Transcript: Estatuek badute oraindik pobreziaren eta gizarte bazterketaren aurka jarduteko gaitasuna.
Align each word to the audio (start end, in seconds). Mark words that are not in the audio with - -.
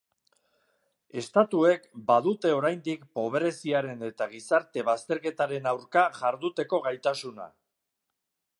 Estatuek 1.21 1.83
badute 2.07 2.53
oraindik 2.59 3.03
pobreziaren 3.19 4.01
eta 4.09 4.29
gizarte 4.33 4.85
bazterketaren 4.89 5.69
aurka 5.73 6.07
jarduteko 6.23 6.81
gaitasuna. 6.89 7.47